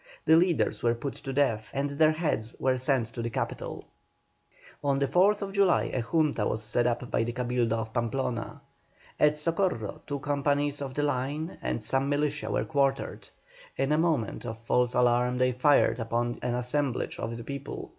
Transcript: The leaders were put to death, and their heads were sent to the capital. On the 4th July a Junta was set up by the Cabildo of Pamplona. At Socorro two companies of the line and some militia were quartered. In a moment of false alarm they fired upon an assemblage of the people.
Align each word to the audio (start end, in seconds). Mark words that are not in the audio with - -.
The 0.25 0.35
leaders 0.35 0.81
were 0.81 0.95
put 0.95 1.13
to 1.13 1.31
death, 1.31 1.69
and 1.75 1.91
their 1.91 2.13
heads 2.13 2.55
were 2.57 2.79
sent 2.79 3.09
to 3.09 3.21
the 3.21 3.29
capital. 3.29 3.85
On 4.83 4.97
the 4.97 5.05
4th 5.05 5.51
July 5.53 5.91
a 5.93 6.01
Junta 6.01 6.47
was 6.47 6.63
set 6.63 6.87
up 6.87 7.11
by 7.11 7.21
the 7.23 7.33
Cabildo 7.33 7.77
of 7.77 7.93
Pamplona. 7.93 8.61
At 9.19 9.37
Socorro 9.37 10.01
two 10.07 10.17
companies 10.17 10.81
of 10.81 10.95
the 10.95 11.03
line 11.03 11.59
and 11.61 11.83
some 11.83 12.09
militia 12.09 12.49
were 12.49 12.65
quartered. 12.65 13.29
In 13.77 13.91
a 13.91 13.97
moment 13.99 14.43
of 14.47 14.57
false 14.57 14.95
alarm 14.95 15.37
they 15.37 15.51
fired 15.51 15.99
upon 15.99 16.39
an 16.41 16.55
assemblage 16.55 17.19
of 17.19 17.37
the 17.37 17.43
people. 17.43 17.89